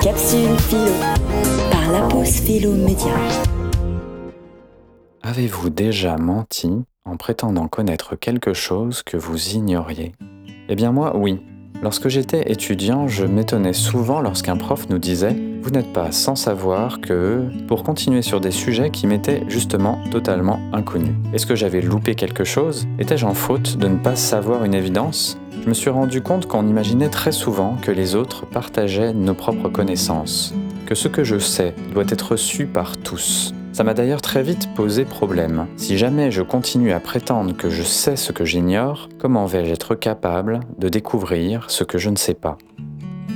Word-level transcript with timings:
Philo, 0.00 0.92
par 1.72 1.90
la 1.90 2.02
pause 2.02 2.40
Philo 2.40 2.72
Média. 2.72 3.12
Avez-vous 5.22 5.70
déjà 5.70 6.16
menti 6.16 6.70
en 7.04 7.16
prétendant 7.16 7.66
connaître 7.66 8.14
quelque 8.14 8.54
chose 8.54 9.02
que 9.02 9.16
vous 9.16 9.56
ignoriez? 9.56 10.12
Eh 10.68 10.76
bien 10.76 10.92
moi, 10.92 11.16
oui. 11.16 11.40
Lorsque 11.82 12.08
j'étais 12.08 12.50
étudiant, 12.50 13.08
je 13.08 13.24
m'étonnais 13.24 13.72
souvent 13.72 14.20
lorsqu'un 14.20 14.56
prof 14.56 14.88
nous 14.88 14.98
disait⁇ 14.98 15.32
Vous 15.62 15.70
n'êtes 15.70 15.92
pas 15.92 16.12
sans 16.12 16.36
savoir 16.36 17.00
que⁇ 17.00 17.48
pour 17.66 17.82
continuer 17.82 18.22
sur 18.22 18.40
des 18.40 18.52
sujets 18.52 18.90
qui 18.90 19.08
m'étaient 19.08 19.42
justement 19.48 19.98
totalement 20.12 20.60
inconnus. 20.72 21.14
Est-ce 21.34 21.46
que 21.46 21.56
j'avais 21.56 21.80
loupé 21.80 22.14
quelque 22.14 22.44
chose? 22.44 22.86
Étais-je 23.00 23.26
en 23.26 23.34
faute 23.34 23.76
de 23.76 23.88
ne 23.88 23.96
pas 23.96 24.14
savoir 24.14 24.64
une 24.64 24.74
évidence? 24.74 25.38
Je 25.62 25.68
me 25.68 25.74
suis 25.74 25.90
rendu 25.90 26.22
compte 26.22 26.46
qu'on 26.46 26.66
imaginait 26.66 27.10
très 27.10 27.32
souvent 27.32 27.76
que 27.82 27.90
les 27.90 28.14
autres 28.14 28.46
partageaient 28.46 29.12
nos 29.12 29.34
propres 29.34 29.68
connaissances, 29.68 30.54
que 30.86 30.94
ce 30.94 31.08
que 31.08 31.24
je 31.24 31.38
sais 31.38 31.74
doit 31.92 32.06
être 32.08 32.36
su 32.36 32.66
par 32.66 32.96
tous. 32.96 33.52
Ça 33.72 33.84
m'a 33.84 33.94
d'ailleurs 33.94 34.22
très 34.22 34.42
vite 34.42 34.74
posé 34.74 35.04
problème. 35.04 35.66
Si 35.76 35.98
jamais 35.98 36.30
je 36.30 36.42
continue 36.42 36.92
à 36.92 37.00
prétendre 37.00 37.54
que 37.56 37.70
je 37.70 37.82
sais 37.82 38.16
ce 38.16 38.32
que 38.32 38.44
j'ignore, 38.44 39.08
comment 39.18 39.46
vais-je 39.46 39.72
être 39.72 39.94
capable 39.94 40.60
de 40.78 40.88
découvrir 40.88 41.70
ce 41.70 41.84
que 41.84 41.98
je 41.98 42.10
ne 42.10 42.16
sais 42.16 42.34
pas? 42.34 42.56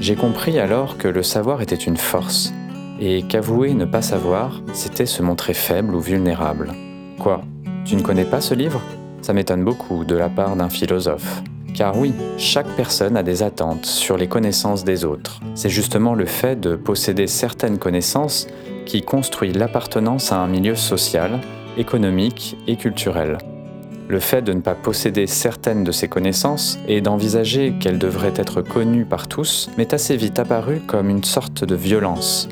J'ai 0.00 0.16
compris 0.16 0.58
alors 0.58 0.98
que 0.98 1.08
le 1.08 1.22
savoir 1.22 1.60
était 1.60 1.76
une 1.76 1.96
force, 1.96 2.52
et 2.98 3.22
qu'avouer 3.22 3.74
ne 3.74 3.84
pas 3.84 4.02
savoir, 4.02 4.62
c'était 4.72 5.06
se 5.06 5.22
montrer 5.22 5.54
faible 5.54 5.94
ou 5.94 6.00
vulnérable. 6.00 6.72
Quoi? 7.18 7.42
Tu 7.84 7.94
ne 7.94 8.02
connais 8.02 8.24
pas 8.24 8.40
ce 8.40 8.54
livre? 8.54 8.80
Ça 9.20 9.32
m'étonne 9.32 9.64
beaucoup 9.64 10.04
de 10.04 10.16
la 10.16 10.28
part 10.28 10.56
d'un 10.56 10.68
philosophe. 10.68 11.42
Car 11.74 11.96
oui, 11.96 12.12
chaque 12.36 12.68
personne 12.76 13.16
a 13.16 13.22
des 13.22 13.42
attentes 13.42 13.86
sur 13.86 14.16
les 14.16 14.28
connaissances 14.28 14.84
des 14.84 15.04
autres. 15.04 15.40
C'est 15.54 15.70
justement 15.70 16.14
le 16.14 16.26
fait 16.26 16.60
de 16.60 16.76
posséder 16.76 17.26
certaines 17.26 17.78
connaissances 17.78 18.46
qui 18.84 19.02
construit 19.02 19.52
l'appartenance 19.52 20.32
à 20.32 20.38
un 20.38 20.48
milieu 20.48 20.74
social, 20.74 21.40
économique 21.78 22.56
et 22.66 22.76
culturel. 22.76 23.38
Le 24.08 24.20
fait 24.20 24.42
de 24.42 24.52
ne 24.52 24.60
pas 24.60 24.74
posséder 24.74 25.26
certaines 25.26 25.84
de 25.84 25.92
ces 25.92 26.08
connaissances 26.08 26.78
et 26.86 27.00
d'envisager 27.00 27.74
qu'elles 27.80 27.98
devraient 27.98 28.34
être 28.36 28.60
connues 28.60 29.06
par 29.06 29.28
tous 29.28 29.70
m'est 29.78 29.94
assez 29.94 30.16
vite 30.16 30.38
apparu 30.38 30.80
comme 30.86 31.08
une 31.08 31.24
sorte 31.24 31.64
de 31.64 31.74
violence, 31.74 32.48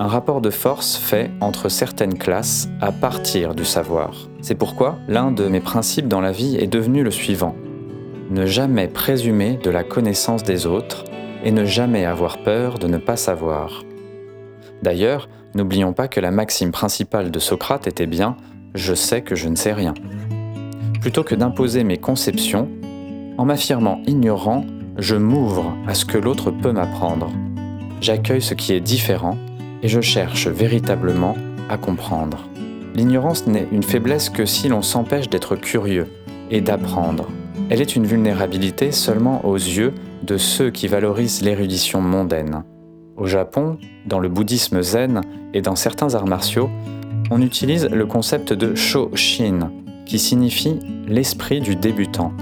un 0.00 0.06
rapport 0.06 0.40
de 0.40 0.50
force 0.50 0.96
fait 0.96 1.30
entre 1.40 1.68
certaines 1.68 2.18
classes 2.18 2.68
à 2.80 2.92
partir 2.92 3.54
du 3.54 3.64
savoir. 3.64 4.28
C'est 4.42 4.54
pourquoi 4.54 4.96
l'un 5.08 5.32
de 5.32 5.48
mes 5.48 5.60
principes 5.60 6.08
dans 6.08 6.20
la 6.20 6.30
vie 6.30 6.56
est 6.56 6.66
devenu 6.66 7.02
le 7.02 7.10
suivant 7.10 7.56
ne 8.30 8.46
jamais 8.46 8.88
présumer 8.88 9.58
de 9.62 9.70
la 9.70 9.84
connaissance 9.84 10.42
des 10.42 10.66
autres 10.66 11.04
et 11.44 11.50
ne 11.50 11.64
jamais 11.64 12.04
avoir 12.04 12.38
peur 12.38 12.78
de 12.78 12.86
ne 12.86 12.98
pas 12.98 13.16
savoir. 13.16 13.84
D'ailleurs, 14.82 15.28
n'oublions 15.54 15.92
pas 15.92 16.08
que 16.08 16.20
la 16.20 16.30
maxime 16.30 16.72
principale 16.72 17.30
de 17.30 17.38
Socrate 17.38 17.86
était 17.86 18.06
bien⁇ 18.06 18.36
Je 18.74 18.94
sais 18.94 19.22
que 19.22 19.34
je 19.34 19.48
ne 19.48 19.56
sais 19.56 19.72
rien⁇ 19.72 19.94
Plutôt 21.00 21.22
que 21.22 21.34
d'imposer 21.34 21.84
mes 21.84 21.98
conceptions, 21.98 22.68
en 23.38 23.44
m'affirmant 23.44 24.02
ignorant, 24.06 24.64
je 24.98 25.14
m'ouvre 25.14 25.74
à 25.86 25.94
ce 25.94 26.04
que 26.04 26.18
l'autre 26.18 26.50
peut 26.50 26.72
m'apprendre. 26.72 27.30
J'accueille 28.00 28.42
ce 28.42 28.54
qui 28.54 28.72
est 28.72 28.80
différent 28.80 29.38
et 29.82 29.88
je 29.88 30.00
cherche 30.00 30.48
véritablement 30.48 31.36
à 31.68 31.78
comprendre. 31.78 32.48
L'ignorance 32.94 33.46
n'est 33.46 33.68
une 33.70 33.82
faiblesse 33.82 34.28
que 34.28 34.44
si 34.44 34.68
l'on 34.68 34.82
s'empêche 34.82 35.28
d'être 35.28 35.54
curieux 35.54 36.08
et 36.50 36.60
d'apprendre. 36.60 37.28
Elle 37.70 37.82
est 37.82 37.96
une 37.96 38.06
vulnérabilité 38.06 38.92
seulement 38.92 39.44
aux 39.44 39.56
yeux 39.56 39.92
de 40.22 40.38
ceux 40.38 40.70
qui 40.70 40.88
valorisent 40.88 41.42
l'érudition 41.42 42.00
mondaine. 42.00 42.64
Au 43.16 43.26
Japon, 43.26 43.76
dans 44.06 44.20
le 44.20 44.30
bouddhisme 44.30 44.80
zen 44.80 45.20
et 45.52 45.60
dans 45.60 45.76
certains 45.76 46.14
arts 46.14 46.26
martiaux, 46.26 46.70
on 47.30 47.42
utilise 47.42 47.86
le 47.90 48.06
concept 48.06 48.54
de 48.54 48.74
Shoshin, 48.74 49.70
qui 50.06 50.18
signifie 50.18 50.78
l'esprit 51.06 51.60
du 51.60 51.76
débutant. 51.76 52.32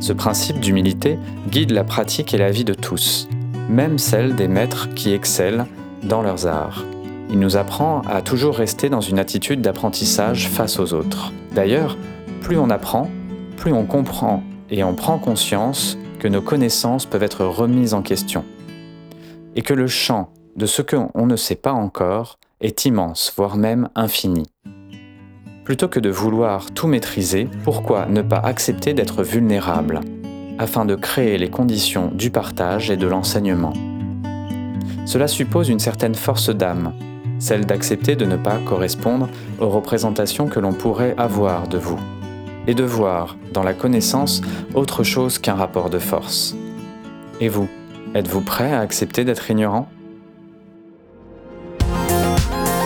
Ce 0.00 0.12
principe 0.12 0.60
d'humilité 0.60 1.18
guide 1.48 1.70
la 1.70 1.84
pratique 1.84 2.34
et 2.34 2.38
la 2.38 2.50
vie 2.50 2.64
de 2.64 2.74
tous, 2.74 3.26
même 3.70 3.98
celle 3.98 4.34
des 4.34 4.48
maîtres 4.48 4.92
qui 4.92 5.14
excellent 5.14 5.66
dans 6.02 6.20
leurs 6.20 6.46
arts. 6.46 6.84
Il 7.30 7.38
nous 7.38 7.56
apprend 7.56 8.02
à 8.02 8.20
toujours 8.20 8.56
rester 8.56 8.90
dans 8.90 9.00
une 9.00 9.18
attitude 9.18 9.62
d'apprentissage 9.62 10.48
face 10.48 10.78
aux 10.78 10.92
autres. 10.92 11.32
D'ailleurs, 11.54 11.96
plus 12.42 12.58
on 12.58 12.68
apprend, 12.68 13.08
plus 13.56 13.72
on 13.72 13.86
comprend 13.86 14.42
et 14.70 14.84
on 14.84 14.94
prend 14.94 15.18
conscience 15.18 15.98
que 16.18 16.28
nos 16.28 16.40
connaissances 16.40 17.06
peuvent 17.06 17.22
être 17.22 17.44
remises 17.44 17.94
en 17.94 18.02
question, 18.02 18.44
et 19.56 19.62
que 19.62 19.74
le 19.74 19.86
champ 19.86 20.30
de 20.56 20.66
ce 20.66 20.82
qu'on 20.82 21.26
ne 21.26 21.36
sait 21.36 21.54
pas 21.54 21.72
encore 21.72 22.38
est 22.60 22.84
immense, 22.84 23.32
voire 23.36 23.56
même 23.56 23.88
infini. 23.94 24.44
Plutôt 25.64 25.88
que 25.88 26.00
de 26.00 26.10
vouloir 26.10 26.70
tout 26.70 26.86
maîtriser, 26.86 27.48
pourquoi 27.64 28.06
ne 28.06 28.22
pas 28.22 28.38
accepter 28.38 28.94
d'être 28.94 29.22
vulnérable, 29.22 30.00
afin 30.58 30.84
de 30.84 30.94
créer 30.94 31.38
les 31.38 31.50
conditions 31.50 32.10
du 32.14 32.30
partage 32.30 32.90
et 32.90 32.96
de 32.96 33.06
l'enseignement? 33.06 33.72
Cela 35.06 35.28
suppose 35.28 35.68
une 35.68 35.80
certaine 35.80 36.14
force 36.14 36.50
d'âme, 36.50 36.92
celle 37.38 37.66
d'accepter 37.66 38.16
de 38.16 38.24
ne 38.24 38.36
pas 38.36 38.58
correspondre 38.58 39.28
aux 39.60 39.68
représentations 39.68 40.46
que 40.46 40.60
l'on 40.60 40.72
pourrait 40.72 41.14
avoir 41.18 41.68
de 41.68 41.78
vous 41.78 41.98
et 42.66 42.74
de 42.74 42.84
voir 42.84 43.36
dans 43.52 43.62
la 43.62 43.74
connaissance 43.74 44.40
autre 44.74 45.02
chose 45.02 45.38
qu'un 45.38 45.54
rapport 45.54 45.90
de 45.90 45.98
force. 45.98 46.54
Et 47.40 47.48
vous, 47.48 47.68
êtes-vous 48.14 48.40
prêt 48.40 48.72
à 48.72 48.80
accepter 48.80 49.24
d'être 49.24 49.50
ignorant? 49.50 49.88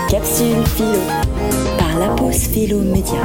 Capsule 0.08 0.64
Philo 0.66 1.00
par 1.78 1.98
la 1.98 2.08
pause 2.14 2.48
Philo 2.48 2.80
Média. 2.80 3.20